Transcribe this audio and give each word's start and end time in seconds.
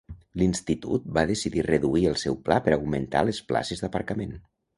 L'institut 0.41 1.03
va 1.17 1.23
decidir 1.31 1.65
reduir 1.67 2.07
el 2.13 2.17
seu 2.23 2.39
pla 2.49 2.59
per 2.69 2.75
augmentar 2.79 3.23
les 3.29 3.43
places 3.53 3.87
d'aparcament. 3.87 4.35